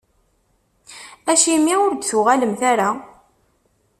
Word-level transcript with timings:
Acimi 1.31 1.75
ur 1.85 1.91
d-tuɣalemt 1.93 2.61
ara? 2.71 2.89